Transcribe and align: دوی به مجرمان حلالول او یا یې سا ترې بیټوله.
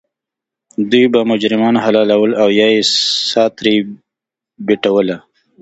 دوی 0.91 1.05
به 1.13 1.19
مجرمان 1.31 1.75
حلالول 1.85 2.31
او 2.41 2.49
یا 2.59 2.67
یې 2.73 2.81
سا 3.31 3.43
ترې 3.57 3.75
بیټوله. 4.65 5.17